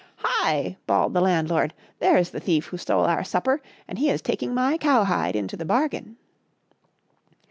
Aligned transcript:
"Hi!" 0.15 0.77
bawled 0.87 1.13
the 1.13 1.21
landlord," 1.21 1.75
there 1.99 2.17
is 2.17 2.31
the 2.31 2.39
thief 2.39 2.65
who 2.65 2.77
stole 2.79 3.05
our 3.05 3.23
supper, 3.23 3.61
and 3.87 3.99
he 3.99 4.09
is 4.09 4.19
taking 4.23 4.51
my 4.51 4.79
cowhide 4.79 5.35
into 5.35 5.55
the 5.55 5.63
bargain." 5.63 6.17